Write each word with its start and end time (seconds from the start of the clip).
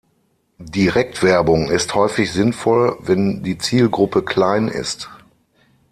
Direktwerbung 0.73 1.69
ist 1.69 1.93
häufig 1.93 2.33
sinnvoll, 2.33 2.97
wenn 3.01 3.43
die 3.43 3.59
Zielgruppe 3.59 4.23
klein 4.23 4.67
ist. 4.67 5.11